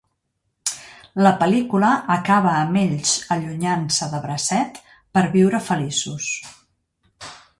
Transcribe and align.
La 1.25 1.33
pel·lícula 1.41 1.91
acaba 2.15 2.53
amb 2.61 2.79
ells 2.85 3.13
allunyant-se, 3.37 4.09
de 4.15 4.23
bracet, 4.25 4.81
per 5.19 5.25
viure 5.39 5.63
feliços. 5.69 6.31